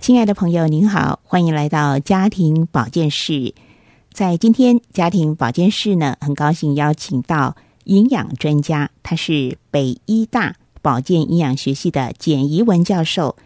[0.00, 3.54] 亲爱的朋友，您好，欢迎来到家庭保健室。
[4.10, 13.36] 在今天家庭保健室呢，很高兴邀请到营养专家，他是北医大保健营养学系的简怡文教授，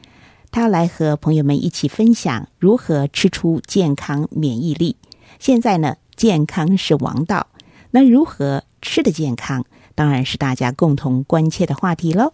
[0.53, 4.97] 他来和朋友们一起分享如何吃出健康免疫力。
[5.41, 7.49] 现在呢，健康是王道，
[7.91, 9.65] 那如何吃的健康，
[9.97, 12.33] 当然是大家共同关切的话题喽。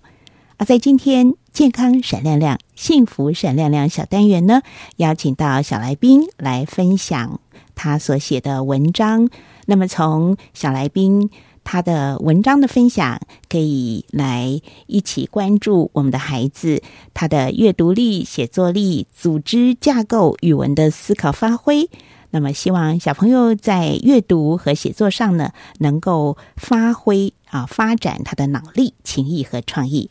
[0.59, 4.61] 而，在今天健康闪亮亮、幸福闪亮亮小单元呢，
[4.97, 7.41] 邀请到小来宾来分享
[7.77, 9.29] 他所写的文章。
[9.67, 11.31] 那么，从小来宾
[11.63, 16.83] 他的文章的分享，可以来一起关注我们的孩子
[17.15, 21.89] 他的阅读力、写作力、组织架构、语文的思考发挥。
[22.31, 30.11] 那么，希望小朋友在阅读和写作上呢，能够发挥啊，发展他的脑力、情意和创意。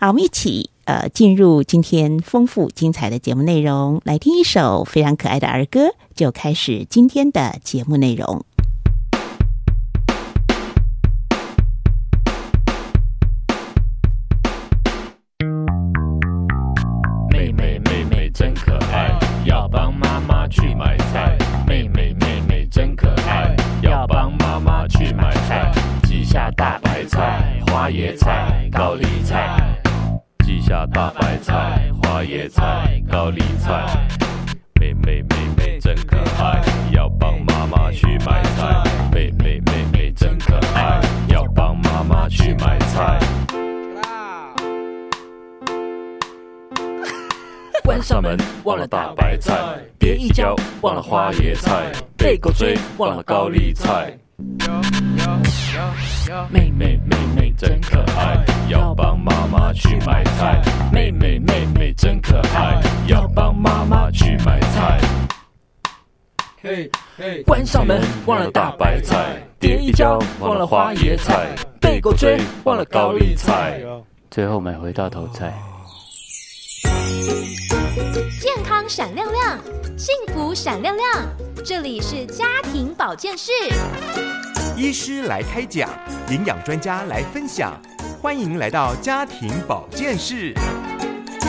[0.00, 8.44] 好，我们一起呃进入今天丰富精彩的节目内容，来听一首非常可爱的儿歌，就开始今天的节目内容。
[32.34, 34.08] 野、菜、高丽菜。
[34.80, 38.82] 妹妹妹妹真可爱，要帮妈妈去买菜。
[39.12, 43.20] 妹妹妹妹真可爱，要帮妈妈去买菜。
[47.84, 49.54] 关上门，忘了大白菜；
[49.96, 54.18] 别一跤，忘了花野菜；被狗追，忘了高丽菜。
[56.50, 60.60] 妹妹妹妹真可爱，要帮妈妈去买菜。
[60.92, 65.00] 妹妹妹妹真可爱，要帮妈妈去买菜。
[66.60, 69.16] 嘿嘿，关上门，忘了大白菜；
[69.60, 71.46] 跌一跤，忘了花椰菜；
[71.80, 73.80] 被狗追，忘了高丽菜。
[74.30, 75.52] 最后买回大头菜。
[78.40, 79.58] 健康闪亮亮，
[79.96, 81.06] 幸福闪亮亮，
[81.64, 83.52] 这里是家庭保健室。
[84.76, 85.88] 医师来开讲，
[86.30, 87.80] 营养专家来分享，
[88.20, 90.52] 欢迎来到家庭保健室。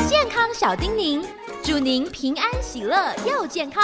[0.08, 1.26] 健康小叮咛，
[1.64, 2.96] 祝您平安喜乐
[3.28, 3.84] 又健康。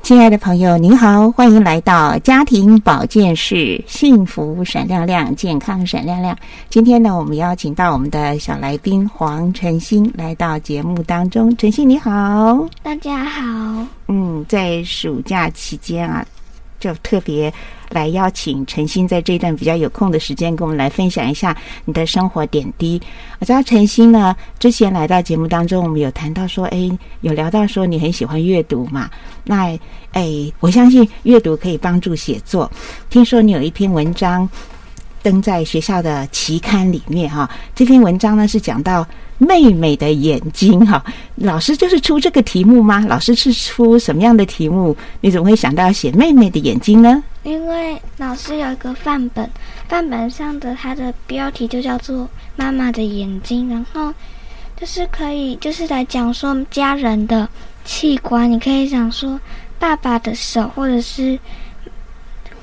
[0.00, 6.34] 亲爱的朋友，您好，欢迎来到家庭保健室，幸福闪亮亮，健康闪亮亮。
[6.70, 11.54] 今天呢，我们邀请到我们的小来宾黄晨星来到节目当中。
[11.58, 13.42] 晨星你好，大家好。
[14.08, 16.24] 嗯，在暑假期间啊，
[16.86, 17.52] 就特别
[17.90, 23.00] 来邀请陈星在这一段比较有空的时间，跟我们来分享一下你的生活点滴。
[23.40, 26.90] 我知道陈星呢，之前来到节目当中，我们有谈到说，哎，
[27.22, 29.10] 有聊到说你很喜欢阅读嘛？
[29.42, 29.76] 那
[30.12, 32.70] 哎，我相信阅读可以帮助写作。
[33.10, 34.48] 听说你有一篇文章
[35.26, 39.04] 登在学校的期刊里面哈，这篇文章呢是讲到
[39.38, 41.04] 妹妹的眼睛哈。
[41.34, 43.04] 老师就是出这个题目吗？
[43.08, 44.96] 老师是出什么样的题目？
[45.20, 47.20] 你怎么会想到写妹妹的眼睛呢？
[47.42, 49.50] 因为老师有一个范本，
[49.88, 54.14] 范本上的它的标题就叫做“妈妈的眼睛”，然后
[54.80, 57.48] 就是可以就是来讲说家人的
[57.84, 59.40] 器官，你可以想说
[59.76, 61.36] 爸爸的手，或者是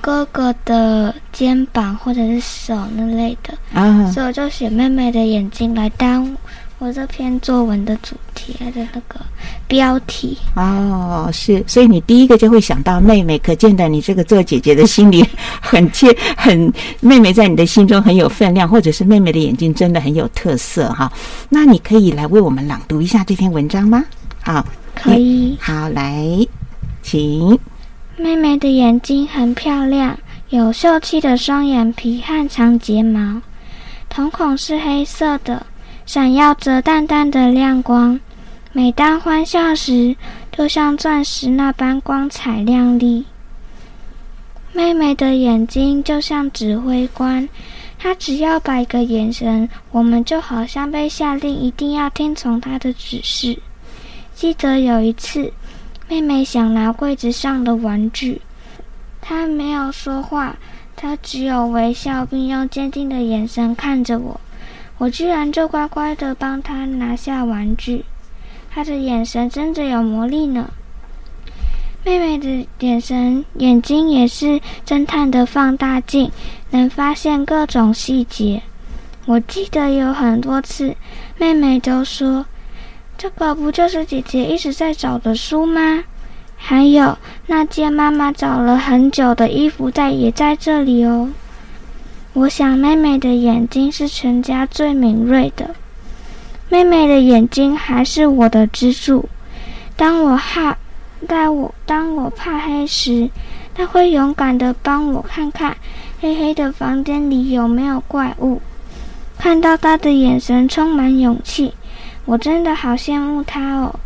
[0.04, 3.54] 哥哥的肩膀，或者是手那类的。
[3.74, 6.30] 啊，所以我就写妹妹的眼睛来当
[6.78, 9.22] 我这篇作文的主题的那个
[9.66, 10.38] 标题。
[10.58, 15.26] 哦，是，所以你第一个就会想到妹妹，可见的你这个做姐姐的心里
[15.62, 21.10] 很切， 很妹妹在你的心中很有分量，或者是妹妹的眼睛真的很有特色哈。
[21.48, 24.04] 那你可以来为我们朗读一下这篇文章吗？
[24.42, 25.58] 好，可以。
[25.62, 26.28] 好，来，
[27.02, 27.58] 请。
[28.16, 30.16] 妹妹的眼睛很漂亮，
[30.50, 33.42] 有秀气的双眼皮和长睫毛，
[34.08, 35.66] 瞳孔是黑色的，
[36.06, 38.20] 闪耀着淡淡的亮光。
[38.72, 40.16] 每当欢笑时，
[40.56, 43.26] 就像钻石那般光彩亮丽。
[44.72, 47.50] 妹妹的眼睛就像指挥官，
[47.98, 53.58] 她只要摆个眼神，我们就好像被下令一定要听从她的指示。
[54.36, 55.52] 记得有一次，
[56.08, 58.42] 妹妹想拿柜子上的玩具，
[59.22, 60.56] 她没有说话，
[60.96, 64.40] 她只有微笑，并用坚定的眼神看着我。
[65.00, 68.06] 我居然就乖乖的帮她拿下玩具，
[68.70, 70.70] 她的眼神真的有魔力呢。
[72.06, 76.30] 妹妹的眼神，眼睛也是侦探的放大镜，
[76.70, 78.62] 能发现各种细节。
[79.26, 80.96] 我记得有很多次，
[81.38, 82.46] 妹妹都说
[83.24, 86.04] ：“这个不就是姐姐一直在找的书吗？”
[86.60, 87.18] 还有
[87.48, 91.30] 那件妈妈找了很久的衣服，在也在这里哦。
[92.34, 95.74] 我想，妹妹的眼睛是全家最敏锐的。
[96.68, 99.30] 妹妹的眼睛还是我的支柱。
[99.96, 100.76] 当我害。
[101.26, 103.30] 在我当我怕黑时，
[103.74, 105.78] 她会勇敢的帮我看看
[106.20, 108.62] 黑黑的房间里有没有怪物。
[109.38, 111.74] 看到他的眼神充满勇气，
[112.26, 114.00] 我真的好羡慕她哦。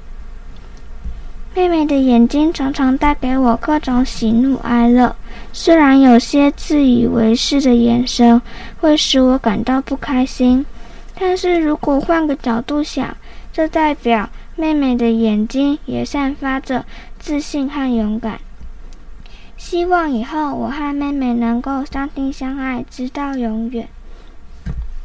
[1.55, 5.15] 妹妹的眼睛常常带给我各种喜怒哀乐，
[5.51, 8.41] 虽然有些自以为是的眼神
[8.79, 10.65] 会使我感到不开心，
[11.19, 13.15] 但是如果换个角度想，
[13.51, 16.85] 这代表妹妹的眼睛也散发着。
[17.19, 18.39] 自信和勇敢，
[19.57, 23.85] 希望以后我和妹妹能够相亲相爱，直到永远。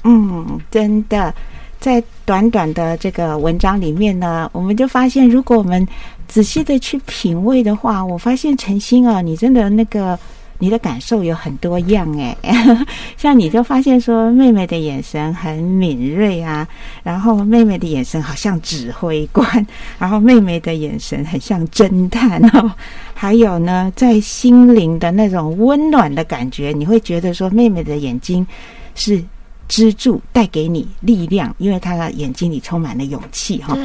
[0.04, 1.34] 嗯，真的，
[1.82, 5.86] 在短短的这个文章里面呢，我们就发现，如果我们
[6.28, 10.18] 仔细的去品味的话，我发现陈星啊，你真的那个。
[10.58, 12.36] 你的感受有很多样哎，
[13.18, 16.68] 像你就发现说妹妹的眼神很敏锐啊，
[17.02, 19.66] 然后妹妹的眼神好像指挥官，
[19.98, 22.70] 然后妹妹的眼神很像侦探哦，
[23.12, 28.46] 还有呢，在心灵的那种温暖的感觉，你会觉得说妹妹的眼睛
[28.94, 29.20] 是
[29.68, 33.76] 支柱，带给你力量，因为他的眼睛里充满了勇气哈。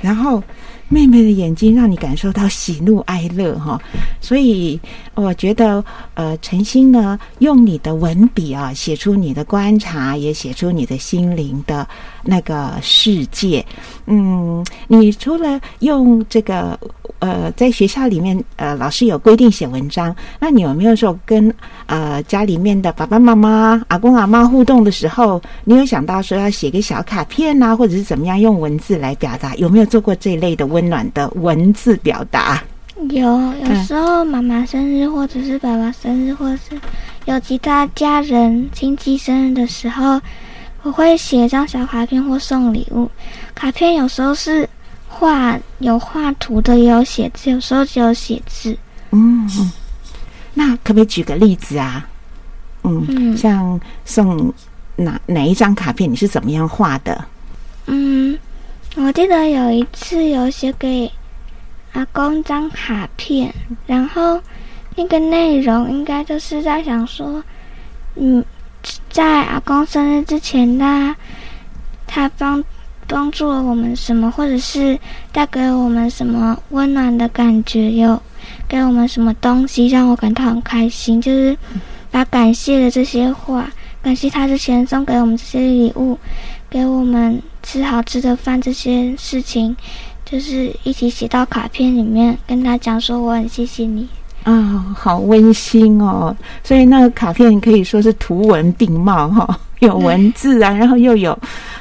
[0.00, 0.42] 然后。
[0.88, 3.76] 妹妹的眼睛让你感受到喜怒哀乐哈，
[4.20, 4.78] 所以
[5.14, 5.84] 我觉得
[6.14, 11.84] 呃，陈星呢用你的文笔啊，写出你的观察，也写出你的心灵的
[12.22, 13.66] 那个世界。
[14.06, 16.78] 嗯，你除了用这个
[17.18, 21.52] 呃，在学校里面呃，老师有规定写文章，那你有没有说跟
[21.86, 29.54] 呃家里面的爸爸妈妈、阿公阿妈互动的时候，你有想到说要写个小卡片呐，或者是怎么样用文字来表达？
[29.56, 30.66] 有没有做过这一类的？
[30.66, 32.60] 温暖的文字表达，
[33.10, 33.24] 有
[33.64, 36.78] 有时候妈妈生日，或者是爸爸生日，或者是
[37.24, 40.20] 有其他家人亲戚生日的时候，
[40.82, 43.08] 我会写一张小卡片或送礼物。
[43.54, 44.68] 卡片有时候是
[45.18, 48.76] 画有画图的，也有写字，有时候只有写字。
[49.10, 49.48] 嗯，
[50.52, 52.06] 那可不可以举个例子啊？
[52.82, 54.52] 嗯，像送
[54.94, 57.24] 哪哪一张卡片，你是怎么样画的？
[57.86, 58.38] 嗯。
[58.98, 61.10] 我记得有一次有写给
[61.92, 63.54] 阿公张卡片，
[63.86, 64.40] 然后
[64.94, 67.44] 那个内容应该就是在想说，
[68.14, 68.42] 嗯，
[69.10, 71.14] 在阿公生日之前呢，
[72.06, 72.64] 他帮
[73.06, 74.98] 帮助了我们什么，或者是
[75.32, 78.20] 带给我们什么温暖的感觉，有
[78.68, 81.56] 给我们什么东西让我感到很开心，就是
[82.10, 83.70] 把感谢的这些话，
[84.02, 86.18] 感谢他之前送给我们这些礼物，
[86.68, 87.42] 给我们。
[87.68, 89.76] 吃好吃的饭这些事情，
[90.24, 94.08] 就是一起写到卡片里面，跟他讲说我很谢谢你
[94.44, 96.32] 啊，好温馨哦。
[96.62, 101.36] 所以那个卡片可以说是图文并茂哈，有文字啊，然后又有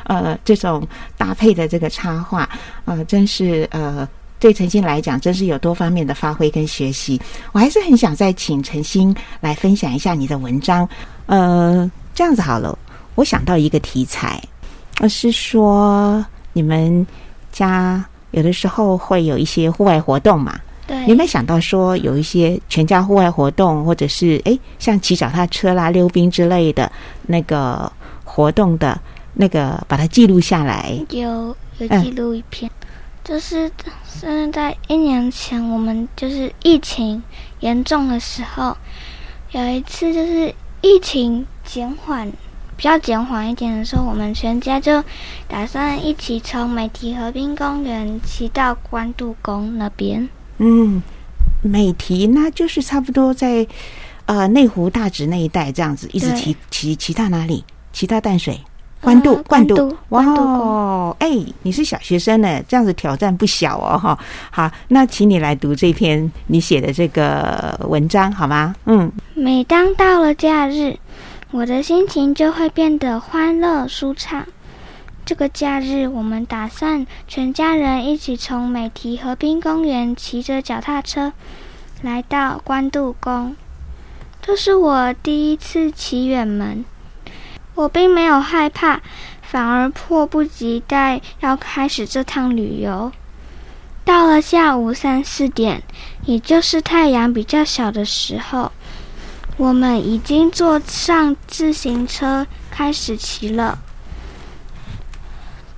[0.06, 2.50] 呃这种搭配的这个插画
[2.86, 4.08] 呃，真是呃
[4.40, 7.20] 对陈星来讲，真是有多方面的发挥跟学习。
[7.52, 10.88] 我还是很想再请陈星来分享一下你的文章。
[11.26, 12.78] 呃，这样子好了，
[13.16, 14.42] 我想到一个题材。
[15.00, 17.06] 呃是说，你们
[17.52, 20.60] 家有的时候会有一些户外活动嘛？
[20.86, 21.06] 对。
[21.08, 26.92] 有没有想到说，有一些全家户外活动，或者是哎，像骑脚踏车啦、溜冰之类的
[27.26, 27.92] 那个
[28.24, 29.00] 活动的，
[29.36, 30.98] 那个把它记录下来？
[31.12, 32.72] 有有记录一篇，
[33.24, 33.72] 就是
[34.08, 37.22] 是在一年前，我们就是疫情
[37.60, 38.76] 严重的时候，
[39.52, 42.32] 有一次就是疫情减缓。
[42.78, 45.02] 比较减缓一点的时候，我们全家就
[45.48, 50.28] 打算一起从美堤河滨公园骑到关渡宫那边。
[50.58, 51.02] 嗯，
[51.62, 53.66] 美堤那就是差不多在
[54.26, 57.64] 呃内湖大直那一带这样子，一直骑骑骑到哪里？
[57.94, 58.60] 骑到淡水、
[59.02, 59.96] 关渡、关渡。
[60.10, 61.30] 哇哦，哎，
[61.62, 64.18] 你是小学生呢，这样子挑战不小哦，哈。
[64.50, 68.76] 好，那请你来读这篇你写的这个文章好吗？
[68.86, 70.98] 嗯，每当到了假日。
[71.52, 74.46] 我的心情就会变得欢乐舒畅。
[75.26, 81.32] 这个假日，我们打算全家人一起从美堤河滨公园骑着脚踏车
[82.02, 83.56] 来到关渡宫。
[84.42, 86.84] 这是我第一次骑远门，
[87.76, 89.02] 我并没有害怕，
[89.42, 93.12] 反而迫不及待要开始这趟旅游。
[94.04, 95.84] 到了下午三四点，
[96.26, 98.72] 也就是太阳比较小的时候，
[99.58, 103.80] 我们已经坐上自行车开始骑了。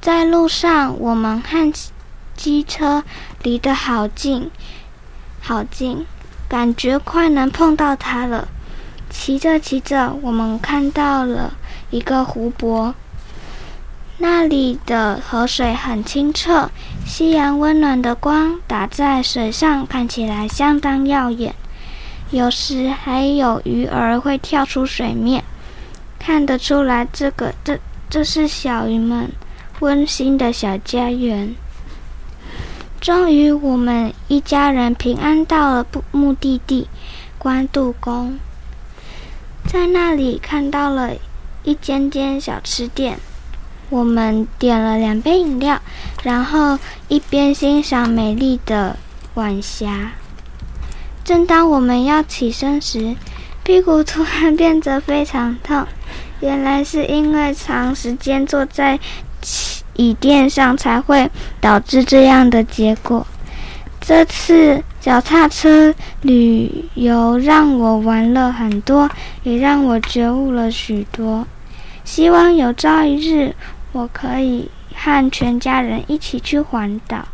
[0.01, 1.73] 在路上，我们和
[2.35, 3.03] 机车
[3.41, 4.51] 离得好近，
[5.41, 6.05] 好近，
[6.47, 8.47] 感觉快能碰到它了。
[9.09, 11.53] 骑着骑着，我们看到了
[11.89, 12.93] 一个湖泊，
[14.17, 16.69] 那里的河水很清澈，
[17.05, 21.53] 夕阳温暖的光打在水上，看起来相当耀眼。
[22.31, 25.43] 有时还有鱼儿会跳出水面，
[26.19, 27.79] 看得出来，这个这
[28.09, 29.31] 这是小鱼们。
[29.79, 31.55] 温馨的小家园。
[32.99, 36.89] 终于，我们一家人平安到了目目的地——
[37.37, 38.39] 关渡宫。
[39.67, 41.11] 在那里看到了
[41.67, 43.19] 一间间小吃店，
[43.89, 45.77] 我们点了两杯饮料，
[46.23, 48.95] 然后一边欣赏美丽的
[49.33, 50.13] 晚霞。
[51.25, 53.17] 正当我们要起身时，
[53.63, 55.85] 屁股突然变得非常痛，
[56.39, 58.97] 原来是因为长时间坐在。
[59.95, 63.25] 椅垫上才会导致这样的结果。
[63.99, 69.09] 这次脚踏车旅游让我玩了很多，
[69.41, 71.45] 也让我觉悟了许多。
[72.07, 73.53] 希望有朝一日
[73.91, 77.27] 我可以和全家人一起去环岛。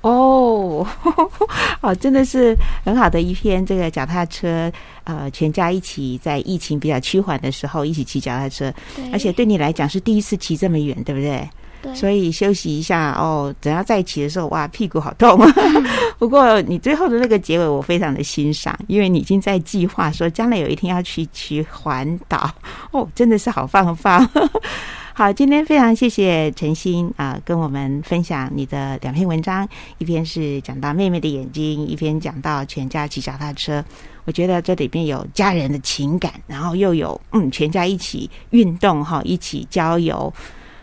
[0.00, 0.86] 哦，
[1.82, 4.72] 哦，真的是很好的一篇这个脚踏车，
[5.04, 8.72] 呃，全家一起在疫情比较趋缓的时候一起骑脚踏车，
[9.12, 11.46] 而且对你来讲是第一次骑这么远，对不对？
[11.94, 15.52] 所以休息一下哦，等下再骑的时候，哇，屁股好痛啊！
[16.18, 22.50] 不过你最后的那个结尾，我非常的欣赏，因为你已经在计划说将来有一天要去去环岛
[22.92, 24.28] 哦，真的是好棒棒。
[25.12, 29.68] 好，今天非常谢谢陈鑫啊，跟我们分享你的两篇文章，
[29.98, 33.84] 一篇是讲到妹妹的眼睛，一篇讲到全家骑脚踏车。
[34.24, 40.32] 我觉得这里边有家人的情感，然后又有嗯，全家一起运动哈，一起郊游。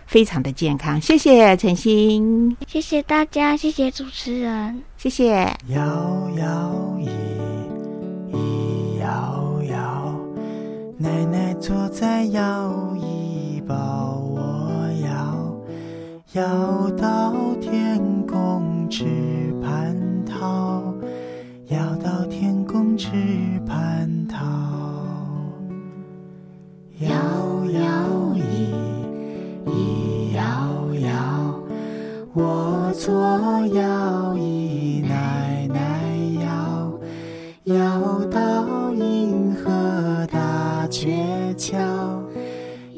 [0.08, 5.54] 非常的健康，谢谢陈星，谢谢大家，谢谢主持人，谢谢。
[5.68, 7.10] 摇摇椅，
[8.32, 10.16] 一摇摇，
[10.98, 14.72] 奶奶坐在摇椅抱我
[15.04, 19.04] 摇，摇到天空吃
[19.62, 19.94] 蟠
[20.26, 20.82] 桃，
[21.68, 23.12] 摇到天空吃
[23.68, 24.46] 蟠桃，
[27.02, 27.10] 摇
[27.74, 28.97] 摇椅。
[32.40, 33.12] 我左
[33.74, 35.82] 摇椅，奶奶
[36.46, 36.92] 摇，
[37.64, 41.80] 摇到银河大鹊桥，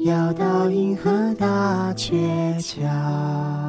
[0.04, 3.59] 摇到银河大鹊桥。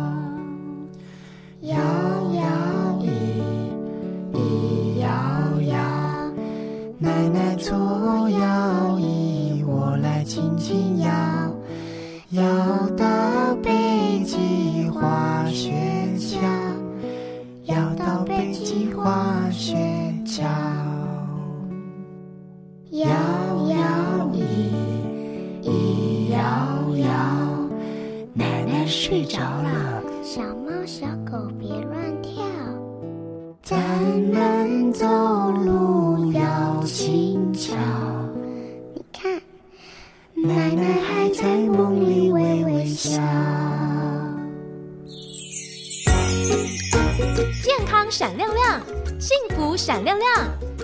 [48.11, 48.81] 闪亮亮，
[49.21, 50.29] 幸福闪亮亮，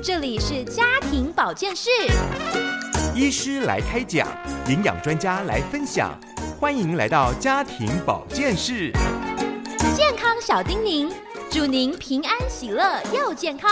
[0.01, 1.89] 这里是家庭保健室。
[3.13, 4.25] 医师来开讲，
[4.69, 6.17] 营养专家来分享，
[6.57, 8.93] 欢迎来到家庭保健室。
[9.93, 11.11] 健康小叮咛，
[11.49, 13.69] 祝您平安喜乐又健康。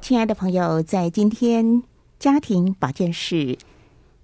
[0.00, 1.82] 亲爱的朋友，在今天
[2.18, 3.58] 家庭保健室。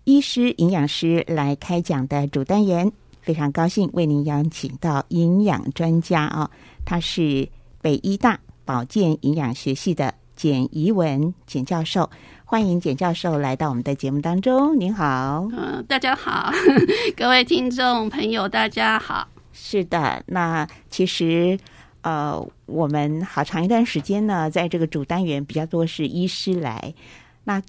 [0.04, 2.90] 医师、营养师来开讲的主单元，
[3.20, 6.50] 非常高兴为您邀请到营养专家啊，
[6.86, 7.46] 他是
[7.82, 12.10] 北医大保健营养学系的简怡文简教授，
[12.44, 14.78] 欢迎简教授来到我们的节目当中。
[14.78, 16.52] 您好，嗯，大家好，
[17.16, 19.26] 各位听众朋友，大家好。
[19.52, 21.58] 是的，那其实
[22.02, 26.92] 呃，我们好长一段时间呢，在这个主单元比较多是医师来，
[27.44, 27.62] 那。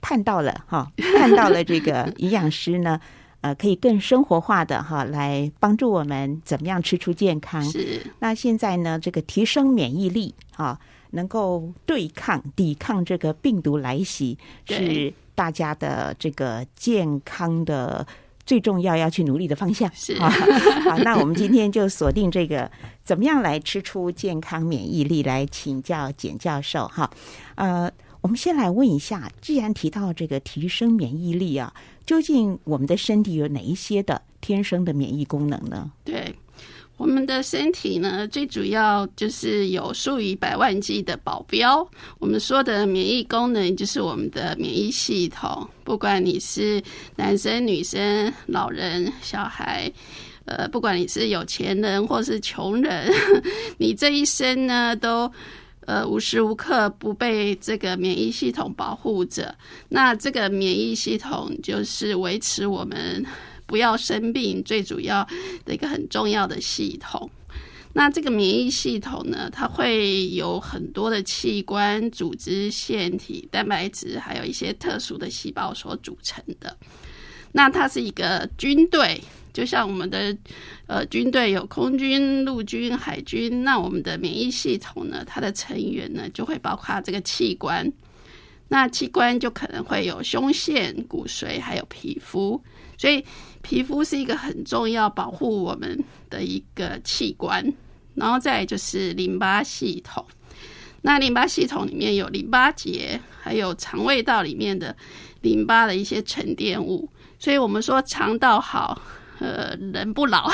[0.00, 3.00] 看到了哈，看到了这个营养师呢，
[3.40, 7.62] 呃，可以更生活化的哈，来帮助我们怎么样吃出健康。
[7.64, 10.78] 是那现在呢，这个提升免疫力啊，
[11.10, 18.04] 能够对抗、抵抗这个病毒来袭，是大家的这个健康的
[18.44, 19.88] 最重要要去努力的方向。
[19.94, 20.28] 是啊，
[20.90, 22.68] 好，那我们今天就锁定这个
[23.04, 27.08] 怎么样来吃出健康免疫力，来请教简教授哈。
[27.54, 27.88] 呃，
[28.20, 31.72] 我们先来问一下，既然提到这个提升免疫力啊，
[32.08, 35.90] 究竟我们的身体有哪一些的天生的免疫功能呢？
[36.04, 36.34] 对。
[36.96, 41.86] 我们的身体呢，最主要就是有数以百万计的保镖。
[42.18, 45.68] 我们说的免疫功能，就是我们的免疫系统。
[45.84, 46.82] 不管你是
[47.14, 49.92] 男生、女生、老人、小孩，
[50.46, 53.12] 呃，不管你是有钱人或是穷人，
[53.78, 55.30] 你这一生呢，都
[55.88, 59.54] 呃无时无刻不被这个免疫系统保护着。
[59.88, 63.24] 那这个免疫系统就是维持我们。
[63.68, 65.22] 不要生病，最主要
[65.66, 67.30] 的一个很重要的系统。
[67.92, 76.74] 那这个免疫系统呢，它会有很多的器官、组织、腺体、蛋白质，还有一些特殊的细胞所组成的。
[77.52, 79.20] 那它是一个军队，
[79.58, 80.36] 就像我们的
[80.86, 87.92] 呃军队有空军、陆军、海军，那我们的免疫系统呢，它的成员呢就会包括这个器官。
[88.68, 92.62] 那器官就可能会有胸腺、骨髓，还有皮肤，
[92.96, 93.24] 所以。
[93.60, 97.62] 皮肤是一个很重要保护我们的一个器官，
[98.14, 100.24] 然后再就是淋巴系统。
[101.02, 104.96] 那淋巴系统里面有淋巴结，还有肠胃道里面的
[105.42, 107.10] 淋巴的一些沉淀物。
[107.38, 109.02] 所以我们说肠道好，
[109.38, 110.50] 呃，人不老。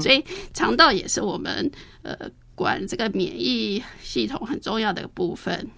[0.00, 0.24] 所以
[0.54, 1.70] 肠道也是我们
[2.02, 2.16] 呃
[2.54, 5.68] 管这个免疫系统很重要的部分。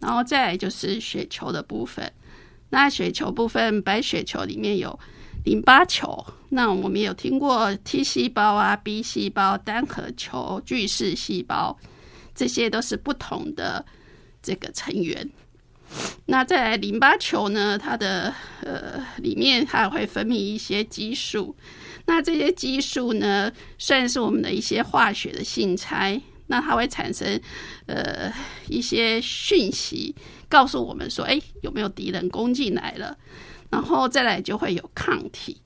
[0.00, 2.12] 然后再来就是血球的部分。
[2.70, 4.98] 那血球部分，白血球里面有。
[5.44, 11.78] 淋巴球，那我们有听过 T 细胞啊、B 细胞、单核球、巨噬细胞，
[12.34, 13.82] 这些都是不同的
[14.42, 15.26] 这个成员。
[16.26, 21.56] 那在淋巴球呢，它的呃里面还会分泌一些激素，
[22.08, 27.38] 那这些激素呢，算是我们的一些化学的信差，那它会产生
[27.84, 28.32] 呃
[28.66, 30.14] 一些讯息，
[30.48, 33.14] 告诉我们说，哎，有没有敌人攻进来了？
[33.68, 35.60] 然后再来就会有抗体，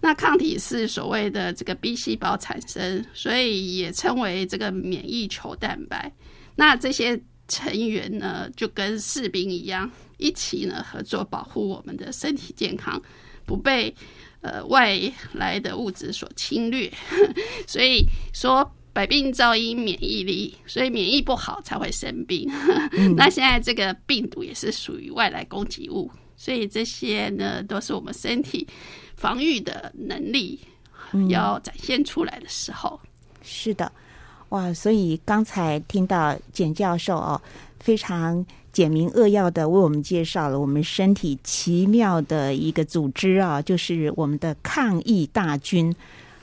[0.00, 6.12] 那抗体是所谓的这个 B 细胞产生，所以也称为这个免疫球蛋白。
[6.54, 13.02] 那这些成员呢，就跟士兵一样，一起呢合作保护我们的身体健康，
[13.44, 13.92] 不被
[14.40, 14.98] 呃外
[15.32, 16.90] 来的物质所侵略。
[17.66, 22.50] 所以说百病造因免疫力，所以免疫不好才会生病。
[23.16, 26.10] 那现在这个病毒也是属于外来攻击物。
[26.36, 28.64] 所以这些呢，都是我们身体
[29.16, 30.60] 防御的能力
[31.28, 33.00] 要展现出来的时候。
[33.42, 33.90] 是的，
[34.50, 34.72] 哇！
[34.72, 37.40] 所以刚才听到简教授哦，
[37.80, 45.94] 非常简明扼要的为我们介绍了我们身体奇妙的一个组织啊，就是我们的抗疫大军。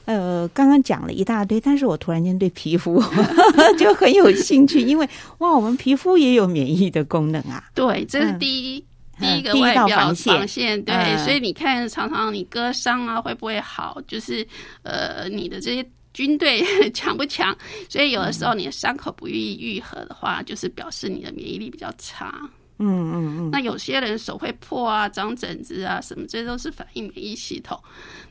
[0.06, 3.02] 呃，刚刚讲了一大堆，但是我突然间对皮肤
[3.80, 7.64] 就很有兴趣，因为哇，我们皮肤也有免疫的功能啊。
[7.74, 8.86] 对，这是第一。
[9.18, 13.98] 第一个外表防线，对，所以你看，常常你割伤啊，会不会好？
[14.06, 14.46] 就是
[14.84, 15.82] 呃，你的这些
[16.16, 16.64] 军队
[16.96, 17.54] 强不强？
[17.90, 22.50] 所以有的时候你的伤口不易愈合的话，就是表示你的免疫力比较差。
[22.78, 23.50] 嗯嗯嗯。
[23.52, 27.78] 那有些人手会破啊，长疹子啊，什么，这都是反映免疫系统。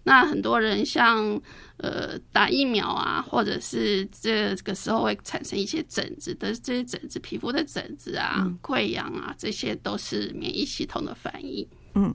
[0.02, 1.40] 那很多人像
[1.76, 11.66] 呃打疫苗啊，或者是这个时候会产生一些疹子的这些疹子，皮肤的疹子啊、溃疡啊，这些都是免疫系统的反应。
[11.94, 12.14] 嗯，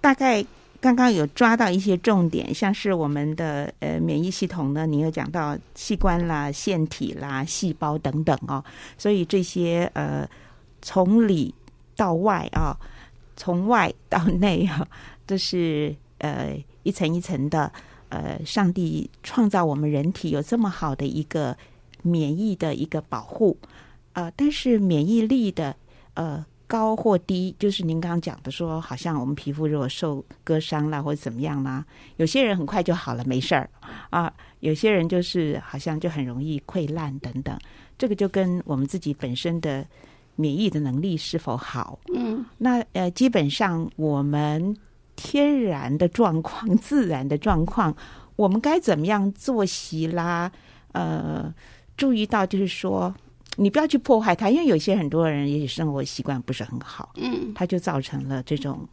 [0.00, 0.44] 大概
[0.80, 8.64] 刚刚有抓到一些重点，像是我们的呃免疫系统呢，你有讲到器官啦、腺体啦、细胞等等哦，
[8.96, 10.28] 所以这些呃
[10.80, 11.54] 从里
[11.94, 12.74] 到外啊，
[13.36, 14.86] 从外到内啊，
[15.26, 16.56] 都是呃。
[16.82, 17.70] 一层一层的，
[18.08, 21.54] 呃，上帝创造我们人体有这么好的一个
[22.00, 23.54] 免疫的一个保护，
[24.14, 25.76] 呃，但是免疫力的
[26.14, 31.84] 呃高或低，就是您刚刚讲的说，好像我们皮肤如果受割伤了或者怎么样啦，
[32.18, 33.68] 有些人很快就好了，没事儿
[34.10, 37.58] 啊，有些人就是好像就很容易溃烂等等，
[37.98, 39.84] 这个就跟我们自己本身的
[40.36, 44.76] 免疫的能力是否好，嗯，那呃，基本上我们。
[45.22, 47.94] 天然的状况，自然的状况，
[48.36, 50.50] 我们该怎么样作息啦？
[50.92, 51.52] 呃，
[51.94, 53.14] 注意到就是说，
[53.60, 58.88] 你不要去破坏它，因为有些很多人也许生活习惯不是很好，嗯，他就造成了这种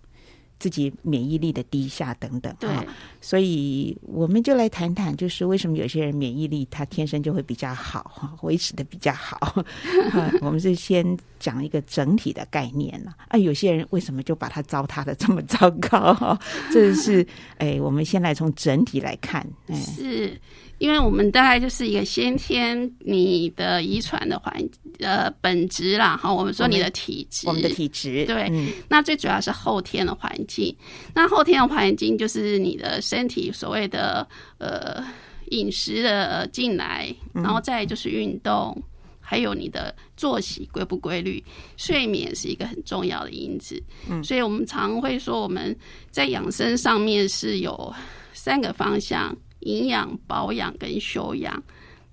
[0.59, 2.53] 自己免疫力的低下等等。
[2.59, 2.83] 对啊，
[3.21, 9.37] 所以我们就来谈谈，就是为什么有些人免疫力他天生就会比较好，哈，维持的比较好。
[10.11, 13.15] 啊我们是先讲一个整体的概念了。
[13.29, 16.13] 啊，有些人为什么就把它糟蹋的这么糟糕？
[16.13, 16.37] 哈，
[16.73, 17.25] 这是
[17.57, 20.37] 哎，我们先来从整体来看，哎，是
[20.79, 24.53] 因为我们大概就是一个先天你的遗传的环
[24.99, 28.69] 呃本质啦，哈，我们说你的体质，我们的体质，对嗯。
[28.87, 30.75] 那最主要是后天的环境。
[31.13, 34.27] 那后天的环境就是你的身体所谓的
[34.59, 35.03] 呃
[35.51, 38.79] 饮食的进来，然后再就是运动，
[39.19, 41.43] 还有你的作息规不规律，
[41.75, 43.81] 睡眠是一个很重要的因子。
[44.09, 45.75] 嗯，所以我们常会说我们
[46.11, 47.93] 在养生上面是有
[48.33, 49.35] 三个方向：
[49.67, 51.61] 营养、保养跟修养。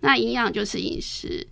[0.01, 1.47] 那营养就是饮食，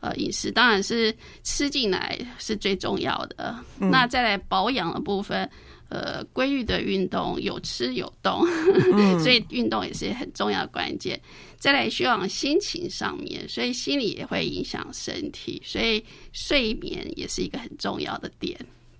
[0.00, 3.54] 呃，饮食当然是吃进来是最重要的。
[3.78, 5.50] 那再来保养的部分，
[5.90, 8.46] 呃，规律的运动，有吃有动，
[9.20, 11.20] 所以运动也是很重要的关键。
[11.58, 18.56] 再来修养心情上面，所以心理也会影响身体，所以睡眠也是一个很重要的点。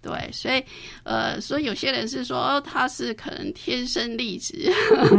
[0.08, 0.64] 对，所以
[1.04, 4.72] 呃，所以有些人是说，哦，他是可能天生丽质，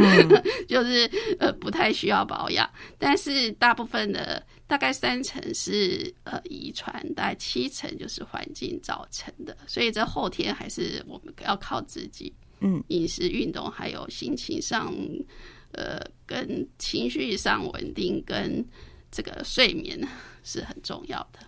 [0.68, 14.94] 就是呃不太需要保养，但是大部分的大概三成是呃遗传，大概七成就是环境造成的，所以这后天还是我们要靠自己，嗯，饮食、运动，还有心情上，
[15.72, 18.64] 呃，跟情绪上稳定，跟
[19.10, 20.00] 这个睡眠
[20.42, 21.40] 是很重要的。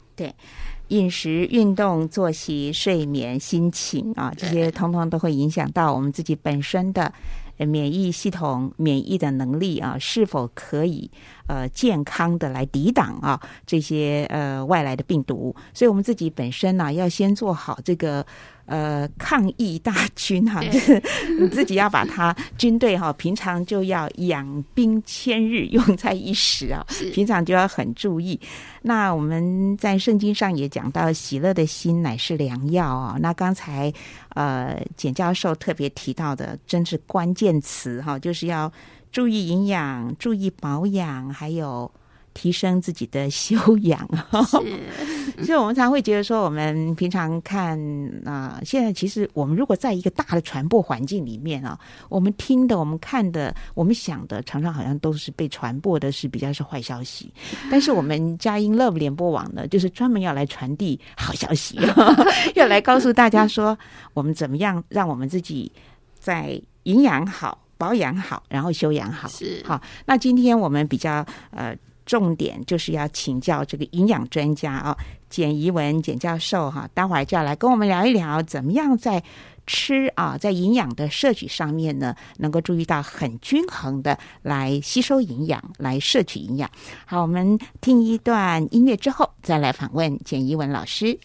[0.92, 7.10] 饮食、运动、作息、睡眠、心情啊，这些通通都会影响到我们自己本身的
[7.56, 11.10] 呃免疫系统、免疫的能力啊，是否可以
[11.46, 15.54] 呃健康的来抵挡啊这些呃外来的病毒。
[15.72, 18.24] 所以，我们自己本身呢、要先做好这个。
[18.66, 21.02] 呃，抗疫大军哈、对就是
[21.38, 28.38] 你自己要把它军队哈、平常就要养兵千日，用在一时啊， 平常就要很注意。
[28.80, 33.16] 那我们在圣经上也讲到，喜乐的心乃是良药啊。
[33.20, 33.92] 那刚才
[34.30, 38.72] 呃简教授特别提到的，真是关键词哈，就是要
[39.10, 41.90] 注意营养、注意保养，还有
[42.34, 44.08] 提升自己的修养。
[44.46, 47.78] 是， 所以我们常会觉得说，我们平常看
[48.24, 57.32] 啊、现在其实我们如果在一个大的传播环境里面啊，我们听的、我们看的、我们想的，常常好像都是被传播的是比较是坏消息。
[57.70, 61.78] 但是我们佳音 Love 联播网呢，就是专门要来传递好消息，
[62.54, 63.78] 要来告诉大家说，
[64.14, 65.70] 我们怎么样让我们自己
[66.18, 69.28] 在营养好、保养好，然后修养好。
[69.28, 74.96] 是好，那今天我们比较呃重点就是要请教这个营养专家啊，
[75.30, 79.22] 简怡文简教授哈、待会儿就要来跟我们聊一聊，怎么样在
[79.66, 86.70] 吃啊，在营养的摄取上面呢，能够注意到很均衡的来吸收营养，来摄取营养。
[87.06, 91.18] 好，我们听一段音乐之后，再来访问简怡文老师。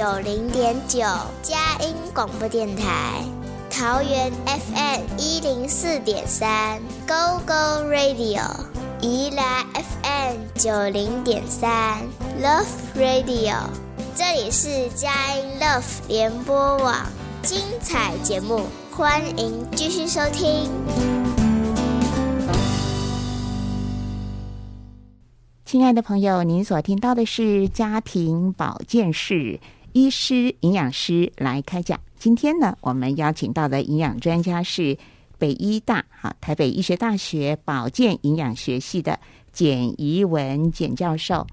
[0.00, 1.00] 九零点九，
[1.42, 3.22] 佳音广播电台；
[3.70, 8.40] 桃园 FM 一零四点三，Go Go Radio；
[9.02, 11.98] 宜兰 FM 九零点三
[12.42, 12.64] ，Love
[12.96, 13.56] Radio。
[14.16, 16.96] 这里是佳音 Love 联播网，
[17.42, 20.70] 精彩节目，欢迎继续收听。
[25.66, 29.60] 亲爱的朋友，您所听到的是家庭保健室
[29.92, 31.98] 医师、营养师来开讲。
[32.18, 34.96] 今天呢，我们邀请到的营养专家是
[35.38, 39.18] 北医大哈台北医学大学保健营养学系的
[39.52, 41.46] 简怡文简教授。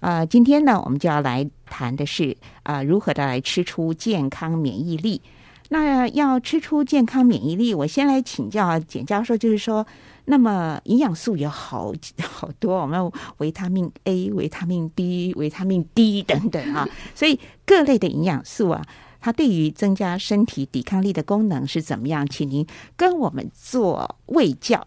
[0.00, 5.20] 呃，今天呢，我们就要来谈的是啊、呃如何的来吃出健康免疫力。
[5.68, 9.86] 那要吃出健康免疫力，我先来请教简教授，就是说，
[10.24, 18.82] 那么营养素有好 好多，我们有维他命 A、维他命 B、维他命 D 等等啊， 所以各类的营养素啊，
[19.20, 22.26] 它对于增加身体抵抗力的功能是怎么样？
[22.28, 24.86] 请您跟我们做卫教。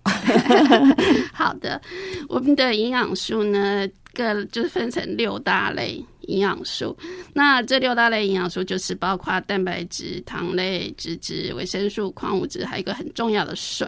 [1.33, 1.81] 好的，
[2.29, 6.95] 我们的营养素呢，各就是分成六大类营养素。
[7.33, 13.87] 那这六大类营养素就是包括蛋白质、糖类、脂质、维生素、矿物质，还有一个很重要的水。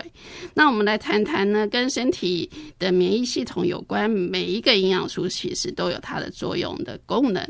[0.53, 7.47] 那我们来谈谈呢，跟身体的免疫系统有关，每一个营养素其实都有它的作用的功能。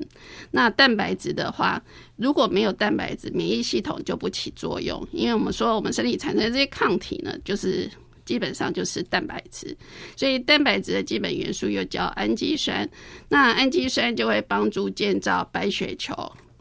[0.51, 1.81] 那蛋白质的话，
[2.15, 7.89] 如果没有蛋白质，免疫系统就不起作用，因为我们说我们身体产生这些抗体呢，就是
[8.27, 9.75] 基本上就是蛋白质，
[10.17, 12.87] 所以蛋白质的基本元素又叫氨基酸。
[13.29, 16.13] 那氨基酸就会帮助建造白血球，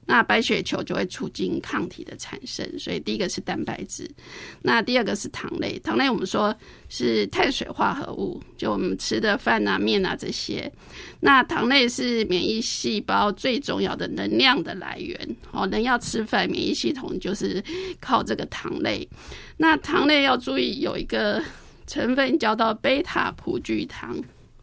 [0.06, 2.66] 那白血球就会促进抗体的产生。
[2.78, 4.08] 所以第一个是蛋白质，
[4.62, 5.78] 那第二个是糖类。
[5.80, 6.54] 糖类我们说
[6.88, 10.72] 是碳水化合物，就我们吃的饭啊、面啊这些。
[11.20, 15.36] 那糖类是免疫细胞最重要的能量的来源。
[15.50, 17.62] 哦，人要吃饭，免疫系统就是
[18.00, 19.08] 靠这个糖类。
[19.56, 21.42] 那糖类要注意有一个
[21.86, 24.16] 成分叫到贝塔葡聚糖，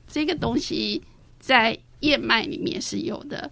[0.07, 1.01] 这个东西
[1.39, 3.51] 在燕麦里面是有的。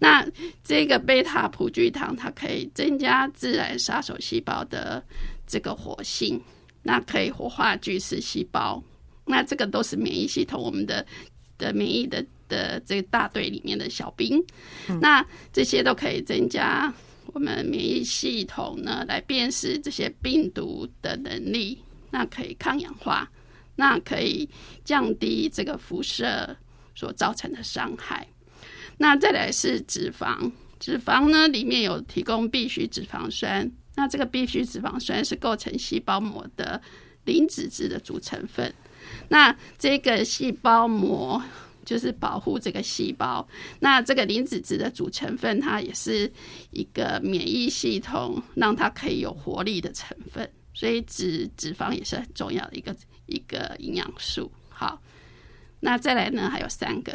[0.00, 0.26] 那
[0.62, 5.02] 这个贝塔葡聚糖，它可以增加自然杀手细胞的
[5.46, 6.40] 这个活性，
[6.82, 8.82] 那可以活化巨噬细胞。
[9.24, 11.04] 那这个都是免疫系统我们的
[11.58, 14.42] 的免疫的的这个大队里面的小兵。
[15.00, 16.92] 那这些都可以增加
[17.34, 21.78] 我们免疫系统呢来辨识这些病毒的能力，
[22.10, 23.30] 那可以抗氧化，
[23.76, 24.48] 那可以
[24.84, 26.56] 降低这个辐射
[26.94, 28.26] 所造成的伤害。
[28.98, 36.80] 那再来是脂肪，脂肪呢里面有提供必需脂肪酸，那这个必需脂肪酸是构成细胞膜的
[37.24, 38.72] 磷脂质的主成分。
[39.28, 41.42] 那这个细胞膜
[41.84, 43.46] 就是保护这个细胞。
[43.80, 46.30] 那这个磷脂质的主成分，它也是
[46.70, 52.94] 一个免疫系统让它可以有活力的成分，所以脂脂肪也是很重要的一个
[53.26, 54.50] 一个营养素。
[54.68, 55.00] 好，
[55.80, 57.12] 那再来呢，还有三个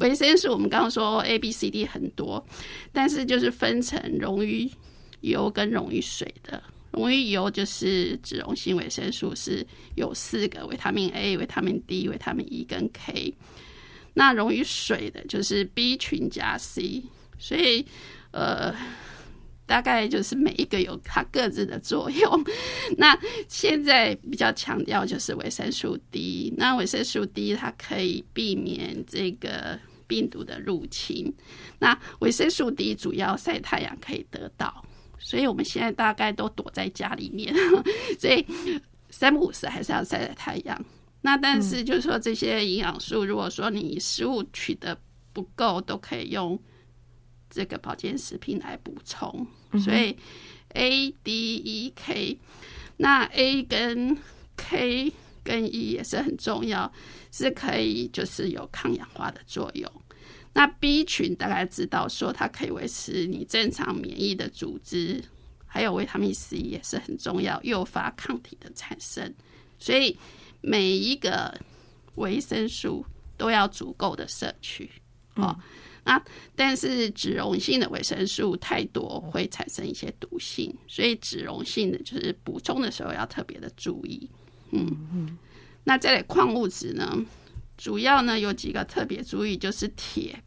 [0.00, 0.52] 维生素。
[0.52, 2.44] 我们刚刚说 A、B、C、D 很多，
[2.92, 4.70] 但是就是分成溶于
[5.20, 6.62] 油跟溶于水的。
[6.92, 9.64] 溶于油就是脂溶性维生素，是
[9.94, 13.32] 有四个：维他命 A、维他命 D、维他命 E 跟 K。
[14.12, 17.02] 那溶于水的就是 B 群加 C，
[17.38, 17.86] 所以
[18.32, 18.74] 呃，
[19.70, 22.44] 大概就是每一个有它各自的作用。
[22.98, 29.78] 那现在比较强调就是维生素 D，那维生素 D 它可以避免这个
[30.08, 31.32] 病毒的入侵。
[31.78, 34.84] 那维生素 D 主要晒太阳可以得到，
[35.20, 37.54] 所以我们现在大概都躲在家里面，
[38.18, 38.44] 所以
[39.08, 40.84] 三不五时还是要晒晒太阳。
[41.20, 44.98] 那但是就是说这些营养素，如果说你食物取得
[45.32, 46.60] 不够，都可以用
[47.48, 49.46] 这个保健食品来补充。
[49.78, 50.16] 所以
[50.74, 52.38] A、D、E、K，
[52.96, 54.16] 那 A 跟
[54.56, 56.92] K 跟 E 也是很重要，
[57.30, 59.90] 是可以就是有抗氧化的作用。
[60.52, 65.22] 那 B 群大概知道说它可以维持你正常免疫的组织，
[65.66, 69.32] 还有维他命 C 也是很重要，诱发抗体的产生。
[69.78, 70.18] 所以
[70.60, 71.58] 每一个
[72.16, 73.06] 维生素
[73.36, 74.90] 都要足够的摄取
[75.36, 75.56] 哦。
[76.04, 76.22] 那
[76.56, 84.28] 但是脂溶性的维生素太多会产生一些毒性，所以脂溶性的就是补充的时候要特别的注意。
[84.70, 85.36] 嗯，
[85.84, 87.24] 那再来矿物质呢，
[87.76, 90.42] 主要呢有几个特别注意，就是铁。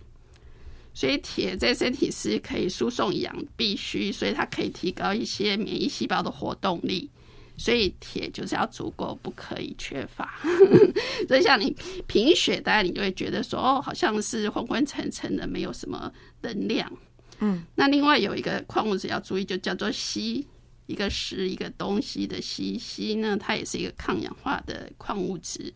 [0.96, 7.10] 所以铁在身体是可以输送氧必须，所以它可以提高一些免疫细胞的活动力。
[7.58, 10.40] 所以铁就是要足够，不可以缺乏。
[11.28, 11.76] 所以像你
[12.08, 16.12] 贫血，大家你就会觉得说，哦，好像是昏昏沉沉的，没有什么
[16.42, 16.92] 能量。
[17.40, 20.44] 嗯，那另外有一个矿物质要注意，就叫做硒，
[20.88, 22.80] 一个石一个东西的硒。
[22.80, 25.74] 硒呢，它也是一个抗氧化的矿物质，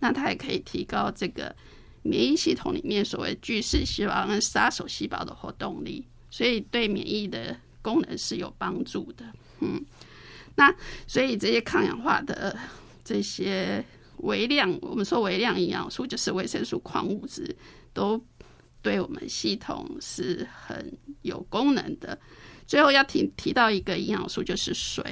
[0.00, 1.54] 那它也可以提高这个
[2.02, 7.56] 免疫系统里面所谓巨噬细胞跟杀手细胞的活动力，所以对免疫的。
[7.80, 9.24] 功能是有帮助的。
[9.60, 9.82] 嗯，
[10.58, 10.74] 那
[11.06, 12.58] 所以这些抗氧化的
[13.04, 13.82] 这些
[14.18, 17.56] 微量，我们说微量营养素就是维生素、矿物质，
[17.92, 18.20] 都
[18.82, 20.92] 对我们系统是很
[21.22, 22.18] 有功能的。
[22.66, 25.02] 最后要提提到一个营养素，就是水。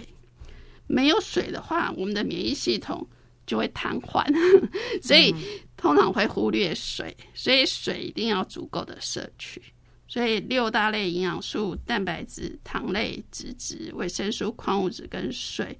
[0.88, 3.08] 没有水的话，我们的免疫系统
[3.46, 4.24] 就会瘫痪，
[5.00, 5.32] 所以
[5.76, 7.16] 通常会忽略水。
[7.34, 9.62] 所以水一定要足够的摄取。
[10.08, 15.78] 所以六大类营养素：蛋白质、糖类、脂质、维生素、矿物质跟水，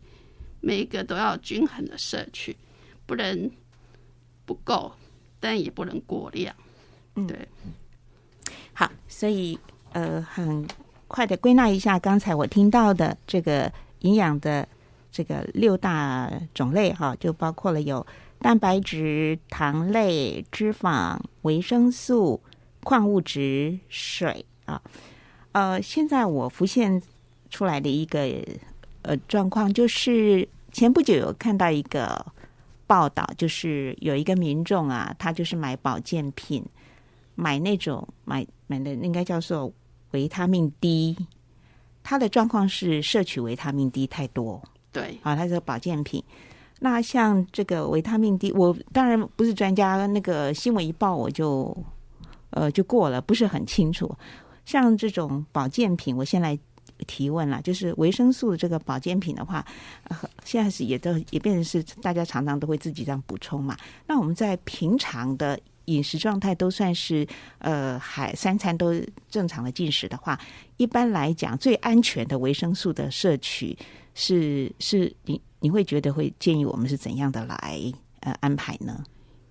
[0.60, 2.56] 每一个都要均衡的摄取，
[3.06, 3.50] 不能
[4.44, 4.92] 不够，
[5.38, 6.54] 但也不能过量。
[7.28, 7.48] 对，
[8.72, 9.58] 好，所以
[9.92, 10.66] 呃，很
[11.08, 14.68] 快的归纳一下刚才我听到的这个营养的
[15.10, 18.06] 这个六大种类哈，就包括了有
[18.40, 22.42] 蛋白质、糖类、脂肪、维生素、
[22.86, 24.80] 矿物质、水啊。
[25.50, 27.02] 呃，现在我浮现
[27.50, 28.20] 出来的一个
[29.02, 32.24] 呃状况，就是前不久有看到一个
[32.86, 36.64] 报道，就是有一个民众啊，他就是买保健品，
[37.34, 39.72] 买那种买买的应该叫做
[40.12, 41.16] 维他命 D，
[42.04, 44.62] 他的状况是摄取维他命 D 太多。
[44.92, 46.22] 对，啊，他是保健品。
[46.78, 51.76] 那像这个维他命 D，我当然不是专家，那个新闻一报我就
[52.56, 54.10] 呃就过了，不是很清楚。
[54.64, 56.58] 像这种保健品，我先来
[57.06, 59.64] 提问了，就是维生素这个保健品的话，
[60.04, 63.76] 呃、现在是也都也变成是大家常常都会自己这样补充嘛。
[64.06, 67.26] 那我们在平常的饮食状态都算是
[67.58, 68.94] 呃还三餐都
[69.28, 70.40] 正常的进食的话，
[70.78, 73.76] 一般来讲最安全的维生素的摄取。
[74.14, 77.78] 是是，你你会觉得会建议我们是怎样的来
[78.20, 79.04] 呃安排呢？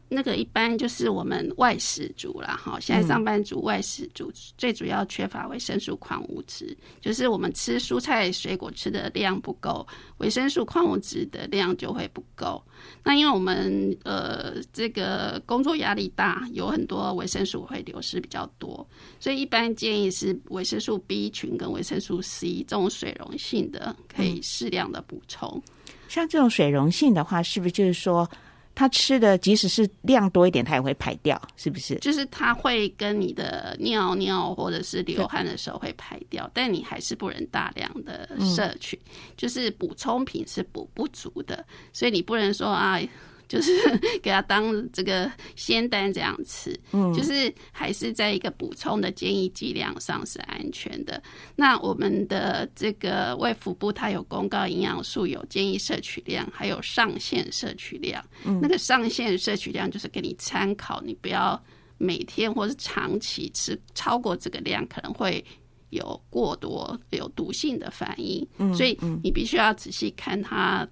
[0.08, 9.86] 那个一般就是我们外食族啦，哈，现在上班族外食族最主要缺乏维生素、矿物质，就是我们吃蔬菜水果吃的量不够，
[10.20, 12.64] 维生素、矿物质的量就会不够。
[13.04, 18.88] 那因为我们呃这个工作压力大，有很多维生素会流失比较多，
[19.20, 25.62] 所以一般建议是维生素 B 群跟维生素 C 这种水溶性的可以适量的补充。
[26.08, 28.30] 像这种水溶性的话，是不是就是说？
[28.76, 31.96] 他吃的即使是量多一点，他也会排掉，是不是？
[31.96, 39.00] 就是他会跟你的尿尿或者是流汗的时候会排掉，但你还是不能大量的摄取，
[39.38, 43.00] 就是补充品是补不足的，所以你不能说啊。
[43.48, 43.72] 就是
[44.22, 51.22] 给他当这个仙丹这样吃，嗯，就是还是在一个补充的建议剂量上是安全的。
[51.56, 58.24] 那我们的这个卫福部它有公告营养素有建议摄取量，还有上限摄取量。
[58.44, 61.62] 嗯，那个上限摄取量就是给你参考，你不要
[61.98, 65.44] 每天或是长期吃超过这个量，可能会
[65.92, 68.46] 有过多有毒性的反应。
[68.58, 70.88] 嗯，所以你必须要仔细看它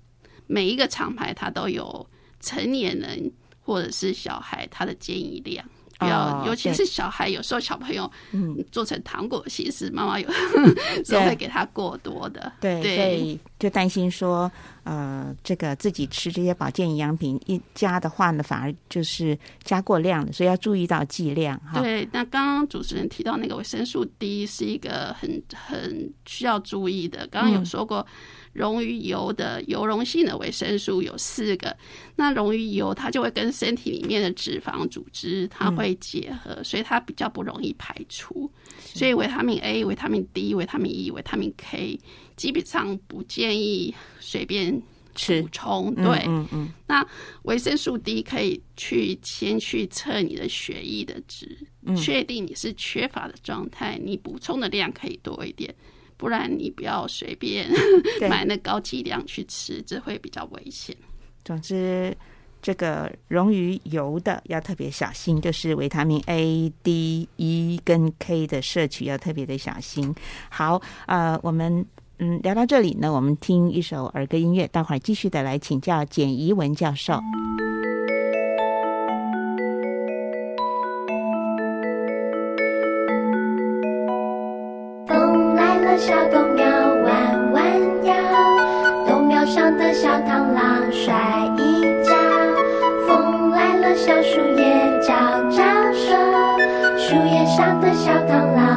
[0.45, 2.07] 每一个厂牌，它都有。
[2.43, 5.65] 成年人或者是小孩，他的建议量，
[5.97, 8.12] 不要，尤其是小孩，有时候小朋友
[8.71, 10.29] 做成糖果形式，妈妈有
[11.06, 14.51] 时候会 给他过多的，对，所以就担心说，
[14.84, 21.79] 呃，这个自己吃这些保健营养品一加的话呢，反而就是加过量的，所以要注意到剂量哈。
[21.79, 28.06] 对，那刚刚主持人提到那个维生素 D 是一个很很需要注意的，刚刚有说过。
[28.53, 31.75] 溶于油的油溶性的维生素有四个，
[32.15, 38.49] 那溶于油它就会跟身体里面的脂肪组织它会结合，所以它比较不容易排出。
[38.77, 41.99] 所以维他命 A、维他命 D、维他命 E、维他命 K
[42.35, 45.95] 基本上不建议随便补充。
[45.95, 46.69] 对，嗯嗯。
[46.85, 47.03] 那
[47.43, 51.57] 维生素 D 可以去先去测你的血液的值，
[51.97, 55.73] 确定你是缺乏的状态，你补充的量可以多一点。
[56.17, 57.69] 不然你不要随便
[58.30, 60.95] 买那高剂量去吃，这会比较危险。
[61.43, 62.15] 总之，
[62.62, 70.13] 这个溶于油的要特别小心，就是维他命 A、D、E 跟 K 的摄取要特别的小心。
[70.49, 71.86] 好，呃，我们
[72.19, 77.19] 嗯聊到这里呢，我们听一首儿歌音乐，待会儿继续的来请教简怡文教授。
[85.97, 87.63] 小豆苗弯弯
[88.03, 88.13] 腰，
[89.07, 91.13] 豆苗上的小螳螂摔
[91.57, 92.15] 一跤。
[93.07, 95.13] 风来了，小树叶招
[95.51, 95.63] 招
[95.93, 96.15] 手，
[96.97, 98.72] 树叶上的小螳螂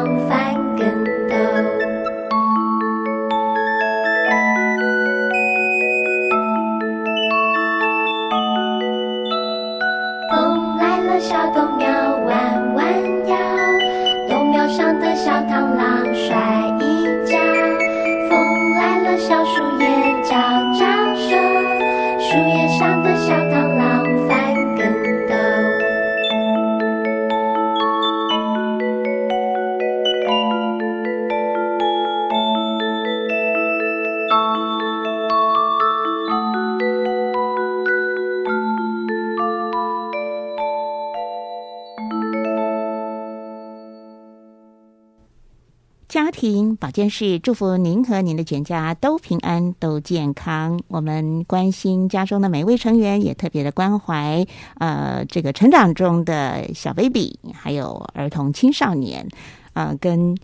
[46.86, 50.80] 保健室祝福您和您的全家都平安、都健康。
[50.86, 54.46] 我们关心家中的每一位成员，也特别的关怀
[54.78, 59.28] 呃这个成长中的小 baby，还有儿童青少年。
[59.72, 60.36] 呃，跟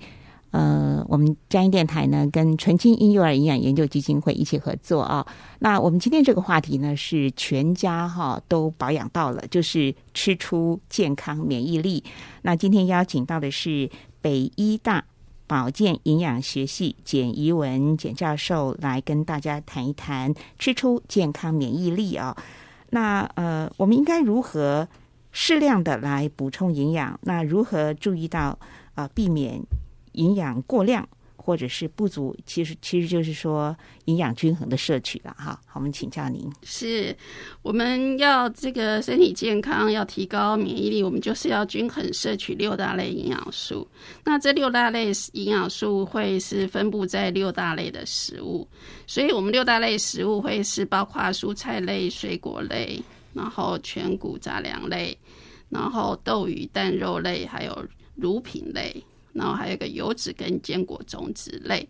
[0.51, 5.25] 呃我们嘉音电台呢，跟纯青婴幼儿营养研究基金会一起合作啊。
[5.61, 12.03] 那我们今天这个话题呢，是全家哈都保养到了，就是吃出健康免疫力。
[12.43, 13.89] 那今天邀请到的是
[14.21, 15.05] 北医大。
[15.53, 22.35] 保健营养学系简怡文简教授来跟大家谈一谈吃出健康免疫力啊、
[22.89, 24.89] 那呃，我们应该如何
[25.31, 27.21] 适量的来补充营养？
[27.25, 28.59] 那如何注意到
[28.95, 29.61] 呃避免
[30.13, 31.07] 营养过量
[31.43, 32.37] 或者是不足？
[32.47, 35.61] 其实其实就是说营养均衡的摄取了哈。
[35.67, 36.49] 好，我们请教您。
[36.63, 37.15] 是
[37.63, 43.87] 我们要这个身体健康，要提高免疫力，我们就是要均衡摄取六大类营养素。
[44.25, 48.67] 那这六大类营养素会是分布在六大类的食物，
[49.07, 55.19] 所以我们六大类食物会是包括蔬菜类、水果类，然后全谷杂粮类，
[55.69, 57.85] 然后豆鱼蛋肉类，还有
[58.15, 59.03] 乳品类。
[59.33, 61.87] 然后还有一个油脂跟坚果种子类，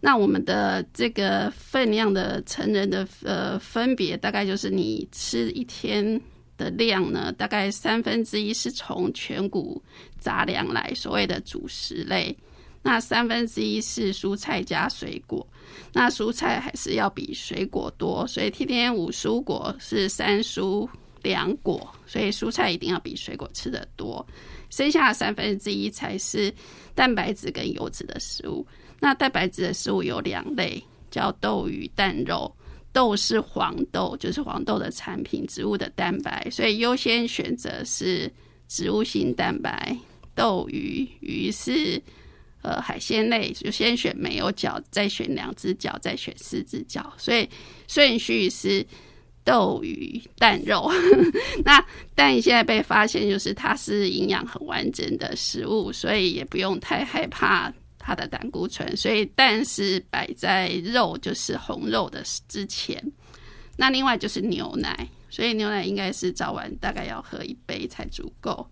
[0.00, 6.20] 那我们的这个分量的成人的呃分别大概就是你吃一天
[6.56, 9.82] 的量呢，大概三分之一是从全谷
[10.18, 12.36] 杂粮来，所谓的主食类，
[12.82, 15.44] 那三分之一是蔬菜加水果，
[15.92, 20.88] 那蔬菜还是要比水果多，所以天天五蔬果是三蔬
[21.22, 24.24] 两果，所以蔬菜一定要比水果吃的多。
[24.74, 26.52] 剩下的三分之一才是
[26.96, 28.66] 蛋白质跟油脂的食物。
[28.98, 32.52] 那蛋白质的食物有两类，叫豆鱼蛋肉。
[32.92, 38.28] 豆是黄豆，就是黄豆的产品，植物的蛋白，所以优先选择是
[38.66, 39.96] 植物性蛋白。
[40.34, 42.02] 豆鱼鱼是
[42.62, 47.48] 呃海鲜类，就先选没有脚，再选两只脚，再选四只脚，所以
[47.86, 48.84] 顺序是。
[49.44, 50.90] 豆鱼蛋肉，
[51.64, 51.84] 那
[52.14, 58.96] 蛋现在被发现就是它是营养很完整的食物，所以也不用太害怕它的胆固醇。
[58.96, 63.00] 所以蛋是摆在肉就是红肉的之前。
[63.76, 68.66] 那另外就是牛奶，所以牛奶应该是早晚大概要喝一杯才足够。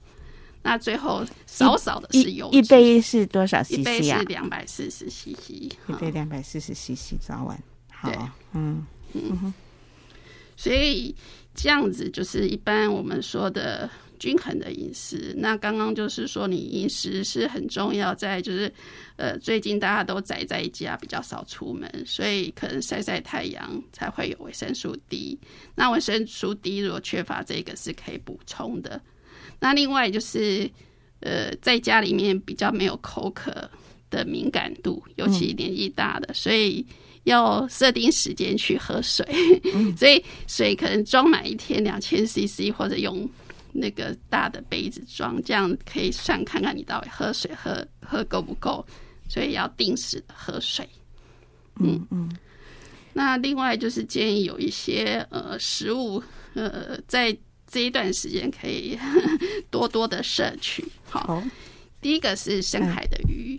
[0.63, 4.25] 那最后少少的是油，一杯是多少一杯是？
[4.27, 7.61] 两百四十 CC，一杯两百四十 CC 早晚。
[7.91, 8.11] 好
[8.53, 9.53] 嗯，嗯
[10.57, 11.15] 所以
[11.55, 13.89] 这样子就是一般我们说的
[14.19, 15.35] 均衡的饮食。
[15.39, 18.73] 那刚刚就是说，你饮食是很重要，在就是
[19.17, 25.39] 呃，最近大家都宅在家，比较少出门，所以可能晒晒太阳才会有维生素 D。
[25.75, 29.01] 那维生素 D 如果缺乏这个是可以补充的。
[29.59, 30.71] 那另外就是
[31.21, 33.71] 呃，在家里面比较没有口渴
[34.11, 36.85] 的敏感度，尤其年纪大的，所以
[37.25, 39.27] 要设定时间去喝水。
[39.97, 43.29] 所以水可能装满一天两千 CC，或者用
[43.73, 48.85] 那个大的杯子装，这样可以算看看你到底喝水喝喝够不够。
[49.29, 50.87] 所以要定时的喝水。
[51.81, 52.31] 嗯嗯，
[53.15, 57.35] 那另外就是建议有一些呃食物呃在
[57.67, 58.99] 这一段时间可以
[59.71, 60.85] 多多的摄取。
[61.09, 61.43] 好，好，
[61.99, 63.59] 第一个是深海的鱼，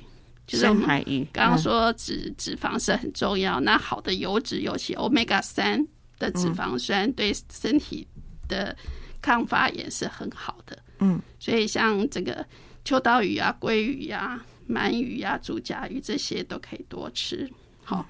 [0.54, 5.84] 就是我们深海鱼，刚刚嗯说脂脂肪是很重要，那好的油脂，尤其 omega 三
[6.20, 8.08] 的脂肪酸，对身体
[8.48, 8.76] 的
[9.20, 10.78] 抗发炎是很好的。
[11.00, 12.46] 嗯，所以像这个
[12.86, 17.50] 秋刀鱼啊、鲑鱼啊、鳗鱼啊、竹甲鱼这些都可以多吃。
[17.84, 18.06] 好，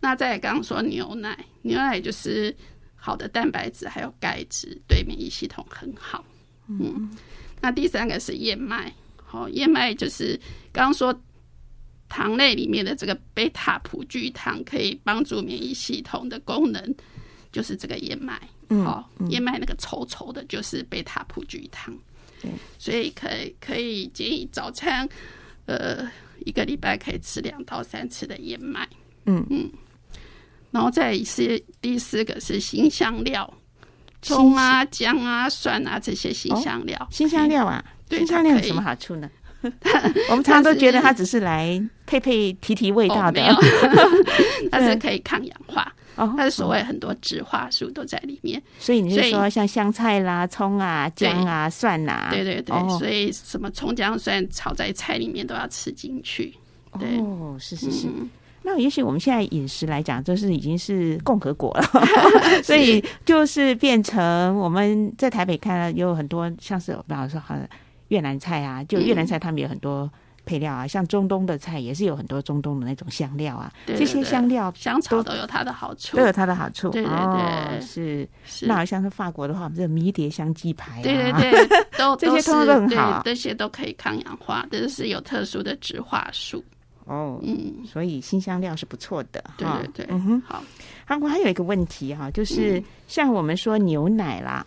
[0.00, 2.52] 那再来刚刚说牛奶，牛奶就是
[2.96, 6.24] 好的蛋白质还有钙质，对免疫系统很好。
[6.66, 7.08] 嗯，
[7.60, 8.92] 那第三个是燕麦，
[9.24, 10.38] 好，燕麦就是
[10.72, 11.14] 刚刚说
[12.08, 16.94] 糖类里面的这个贝塔葡聚糖，可以帮助免疫系统的功能，
[17.52, 18.40] 就是这个燕麦。
[18.70, 21.96] 嗯好，燕麦那个稠稠的，就是贝塔葡聚糖。
[22.42, 25.08] 对，所以可以可以建议早餐，
[25.64, 26.06] 呃，
[26.44, 28.86] 一个礼拜可以吃两到三次的燕麦。
[29.24, 29.70] 嗯嗯，
[30.70, 33.52] 然后再是第四个是新香料，
[34.20, 37.08] 葱啊、姜啊、蒜啊这些新香料。
[37.10, 39.30] 新香料啊，对新香料有什么好处呢？
[40.30, 43.56] 我们常常都觉得它只是来配配提提味道的哦，
[44.70, 48.62] 它 是可以抗氧化，哦它是所谓很多植化素都在里面。
[48.78, 52.28] 所以你是说像香菜啦、葱啊、姜啊、蒜啊？
[52.30, 56.54] 对对对，哦所以什么葱姜蒜炒在菜里面都要吃进去。
[56.98, 58.06] 对，哦，是是是。
[58.06, 58.30] 嗯
[58.60, 61.82] 那也许我们现在饮食来讲，就是已经是共和国了，
[62.62, 67.66] 所以就是变成我们在台北看了有很多像是，比方说好像
[68.08, 70.10] 越南菜啊，就越南菜他们有很多
[70.44, 76.22] 配料啊，像中东的菜也是有很多中东的那种香料啊，对这些香料香草都有它的好处都。
[76.24, 76.88] 有它的好处。
[76.90, 78.28] 对对哦对是。
[78.46, 86.64] 是那好像是法国的话，我们这个迷迭香鸡排啊，对对对， 都这些通通都很好对，这些都可以抗氧化，这是有特殊的植化素。
[87.04, 89.42] 哦，嗯，所以新香料是不错的。
[89.56, 90.42] 对哈对对，嗯哼。
[90.46, 90.62] 好，
[91.06, 94.66] 韩国还有一个问题哈，就是像我们说牛奶啦，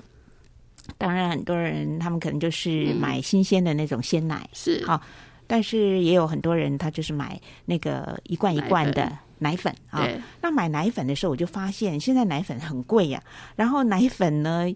[1.01, 5.01] 当然很多人他们可能就是嗯买新鲜的那种鲜奶，是好，
[5.47, 10.03] 但是也有很多人他就是买那个一罐一罐的奶粉啊。
[10.03, 13.21] 对那买奶粉的时候，我就发现现在奶粉很贵呀、
[13.55, 14.73] 然后奶粉呢。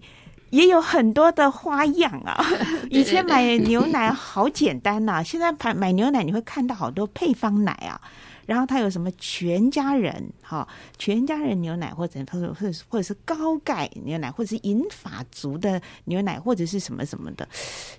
[0.52, 2.40] 也有很多的花样啊！
[2.90, 8.00] 以前买牛奶好简单呐、现在买买牛奶你会看到好多配方奶啊。
[8.46, 10.68] 然后它有什么全家人哈、
[10.98, 17.48] 全家人牛奶，或者或者或者是或者是高钙牛奶，或者是银发族的牛奶，或者是什么什么的，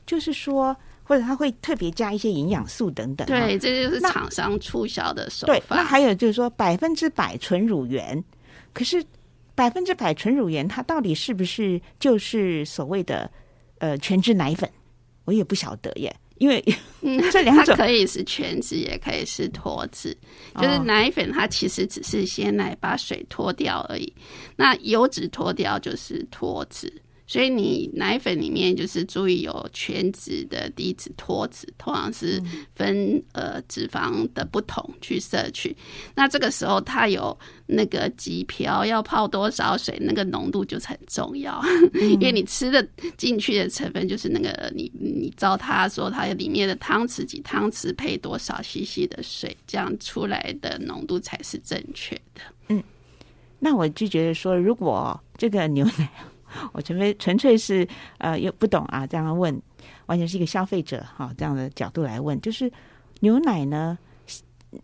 [0.07, 3.27] 就是说，或者它会特别加一些营养素等等。
[3.27, 5.77] 哈对，这就是那厂商促销的手对，法。
[5.77, 8.23] 那还有就是说百分之百纯乳源，
[8.73, 9.05] 可是
[9.55, 13.31] 百分之百纯乳源，它到底是不是就是所谓的
[13.79, 14.71] 呃全脂奶粉？
[15.25, 16.63] 我也不晓得耶，因为
[17.03, 20.17] 嗯 这两种它可以是全脂，也可以是脱脂。
[20.57, 24.13] 就是哦奶粉，它其实只是鲜奶把水脱掉而已。
[24.57, 26.93] 那油脂脱掉就是脱脂，
[27.27, 32.41] 所以你奶粉里面就是注意有全脂的、低脂、脱脂，通常是
[32.75, 35.77] 分呃脂肪的不同去摄取。
[36.15, 41.61] 那这个时候它有那个几瓢要泡多少水，那个浓度就是很重要，
[41.95, 52.43] 因为你吃的进去的成分就是那个你你照它说它里面的汤匙几汤匙配多少 CC 的水，这样出来的浓度才是正确的。
[52.69, 52.83] 嗯
[53.59, 56.11] 那我就觉得说，如果这个牛奶，
[56.73, 57.87] 我纯粹纯粹是
[58.19, 59.61] 呃又不懂啊，这样问，
[60.07, 62.71] 完全是一个消费者哈、这样的角度来问，就是
[63.21, 63.99] 牛奶呢，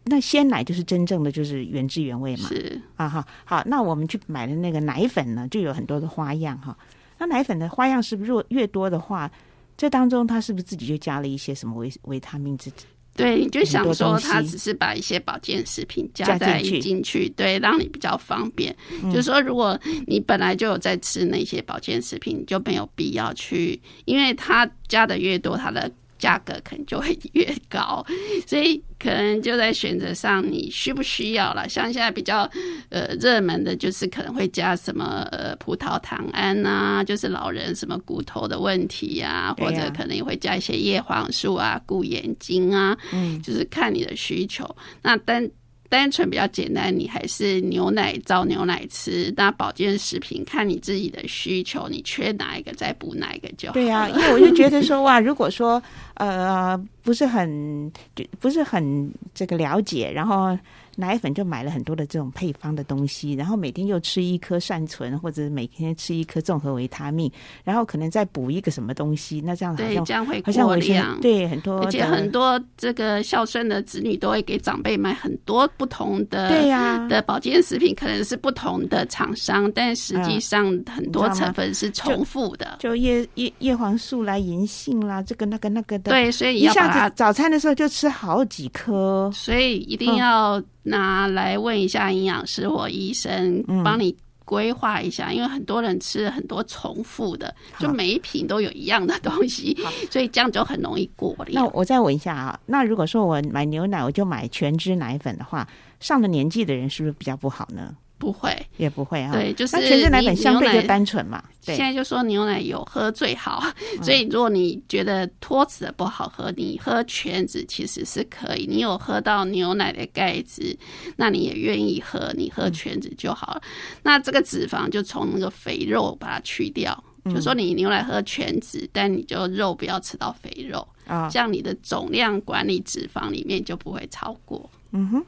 [0.05, 6.77] 那鲜奶就是真正的就是原汁原味嘛，是啊哈，好，那我们去买的那个奶粉呢，就有很多的花样哈。
[7.19, 9.31] 那奶粉的花样是不是如果越多的话，
[9.77, 12.71] 这当中它是不是自己就加了一些什么维维他命之
[13.15, 18.75] 对，你就想说，很多东西它只是把一些保健食品加加在进去进去，对，让你比较方便。
[19.05, 25.91] 就是说，如果你本来就有在吃那些保健食品，你就没有必要去，因为它加的越多，它的
[26.23, 28.07] 价格可能就会越高，
[28.47, 31.69] 所以可能就在选择上，你需不需要了？
[31.69, 32.49] 像现在比较
[32.91, 44.65] 呃热门的，就是可能会加什么呃葡萄糖胺啊，就是老人什么骨头的问题呀、或者可能也会加一些叶黄素啊、顾眼睛啊，嗯就是看你的需求。
[45.03, 45.51] 那单
[45.93, 49.31] 单纯比较简单，你还是牛奶照牛奶吃。
[49.37, 53.75] 那保健食品看你自己的需求，你缺哪一个再补哪一个就好。
[53.75, 55.83] 对呀、因为我就觉得说哇，如果说
[56.15, 60.59] 呃不是很就不是很这个了解，然后
[60.97, 67.31] 奶粉就买了很多的这种配方的东西，然后每天又吃一颗善存，或者每天吃一颗综合维他命，
[67.65, 71.21] 然后可能再补一个什么东西，那这样好对，像这样会好像我现过量。
[71.21, 82.77] 对很多而且很多这个孝顺的子女都会给长辈买很多不同的对呀的保健食品，可能是不同的厂商，但实际上很多成分是重复的。
[82.81, 99.77] 就叶叶叶黄素啦、银杏啦，这个那个那个的，对，所以一下子早餐的时候就吃好几颗，所以一嗯定要拿来问一下营养师或医生，嗯帮你规划一下，因为很多人吃很多重复的，就每一瓶都有一样的东西，
[100.11, 101.65] 所以这样就很容易过那。
[101.69, 105.67] 我再问一下啊，那如果说我买牛奶，我就买全脂奶粉的话，
[106.01, 107.95] 上了年纪的人是不是比较不好呢？
[108.23, 109.33] 不会，也不会啊。
[109.33, 111.43] 对就是那全脂奶粉你相对就单纯嘛。
[111.67, 113.61] 对现，在就说牛奶有喝最好，
[113.99, 118.65] 嗯所以如果你觉得脱脂的不好喝，你喝全脂其实是可以。
[118.65, 120.79] 你有喝到牛奶的钙质，
[121.17, 123.63] 那你也愿意喝，你喝全脂就好了。
[124.05, 134.71] 那这个脂肪就从那个肥肉把它去掉，嗯就说你牛奶喝全脂，但你就肉不要吃到肥肉，啊这样你的总量管理脂肪里面就不会超过。
[134.93, 135.25] 嗯哼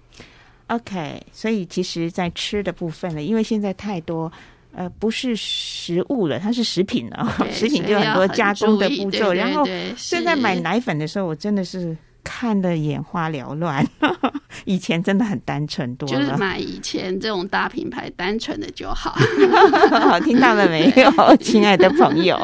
[0.68, 1.22] ，OK。
[1.32, 4.30] 所以其实，在吃的部分呢，因为现在太多。
[4.76, 7.32] 呃，不是食物了，它是食品了。
[7.38, 9.64] 对 食品就很多加工的步骤，然后
[9.96, 13.86] 现在买奶粉的时候，我真的是看得眼花缭乱。
[14.66, 16.36] 以前真的很单纯多就是了。
[16.38, 19.14] 买以前这种大品牌，单纯的就好。
[20.00, 22.36] 好，听到了没有，亲爱的朋友？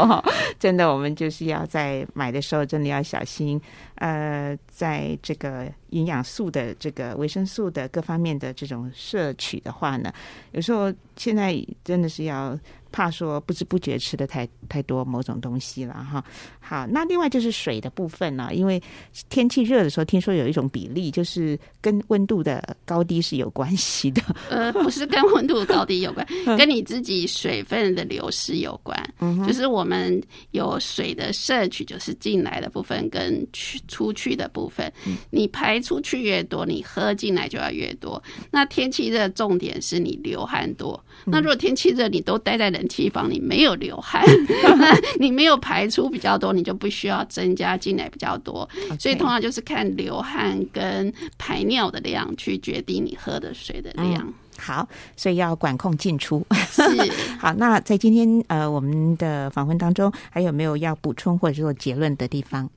[0.57, 3.61] 真的，我们就是要在买的时候，真的要小心。
[4.01, 10.11] 呃，在这个营养素的这个维生素的各方面的这种摄取的话呢，
[10.53, 12.59] 有时候现在真的是要
[12.91, 16.25] 怕说不知不觉吃的太太多某种东西了哈。
[16.59, 18.83] 好，那另外就是水的部分呢、因为
[19.29, 24.23] 天气热的时候，听说有一种比例就是跟温度的高低是有关系的。
[24.49, 26.27] 呃，不是跟温度高低有关，
[26.57, 28.99] 跟你自己水分的流失有关。
[29.19, 30.21] 嗯就是我们
[30.53, 34.91] 有水的摄取，就是进来的部分跟去出去的部分，
[35.31, 38.23] 你排出去越多，你喝进来就要越多。
[38.53, 40.99] 那天气热，重点是你流汗多。
[41.27, 44.25] 那如果天气热，你都待在冷气房，你没有流汗，
[44.79, 48.67] 那你没有排出比较多，你就不需要增加进来比较多。
[48.99, 54.33] 所以通常就是看流汗跟排尿的量去决定你喝的水的量。
[54.57, 54.87] 好，
[55.17, 56.47] 所以要管控进出。
[56.71, 56.83] 是
[57.41, 62.69] 好，那在今天呃我们的访问当中，还有没有要补充或者做结论的地方？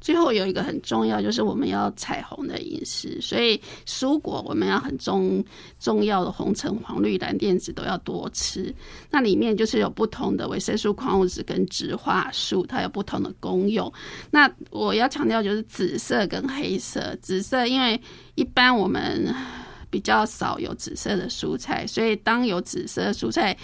[0.00, 5.44] 最后有一个很重要，就是我们要彩虹的饮食，所以蔬果我们要很重
[5.80, 8.74] 重要的红橙黄绿蓝靛紫都要多吃。
[9.10, 13.92] 那里面就是有不同的维生素、矿物质跟植化素，它有不同的功用。
[14.30, 18.00] 那我要强调就是紫色跟黑色，紫色因为
[18.36, 19.34] 一般我们
[19.90, 23.56] 比较少有紫色的蔬菜，所以当有紫色蔬菜。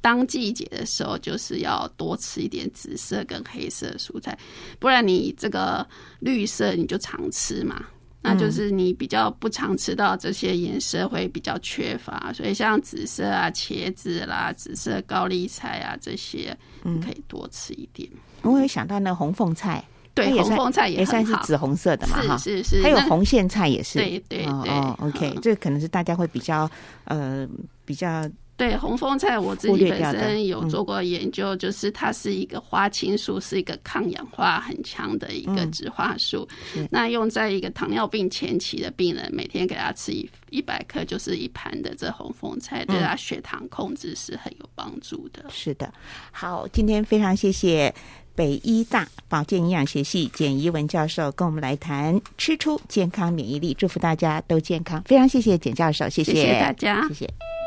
[0.00, 4.38] 当季节的时候，就是要多吃一点紫色跟黑色的蔬菜，
[4.78, 5.86] 不然你这个
[6.20, 7.84] 绿色你就常吃嘛，
[8.22, 18.08] 那就是你比较不常吃到这些颜色会比较缺乏，所以像紫色啊、茄子啦、紫色高丽菜啊这些，你可以多吃一点。
[18.42, 19.84] 我有想到那红凤菜，
[20.14, 25.40] 对，红凤菜也算，是紫红色的嘛，哈，是是是，还有那红苋菜也是，对对对，OK，嗯。
[25.42, 26.70] 这可能是大家会比较
[27.04, 27.46] 呃
[27.84, 28.26] 比较
[28.60, 36.46] 对红凤菜，我自己本身有做过研究，就是它是一个花青素，是一个抗氧化很强的一个嗯植化素。
[36.70, 45.42] 是那用在一个糖尿病前期的病人，每天给他吃一一百克，就是一盘的这红凤菜，对他血糖控制是很有帮助的。
[45.48, 45.90] 是的。
[46.30, 47.94] 好，今天非常谢谢。
[48.36, 55.02] 北医大保健营养学系简怡文教授跟我们来谈吃出健康免疫力，祝福大家都健康。
[55.04, 57.59] 非常谢谢简教授，谢谢谢大家谢谢。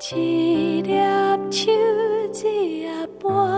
[0.00, 0.92] 一粒
[1.50, 1.72] 手，
[2.32, 2.88] 一粒
[3.20, 3.57] 半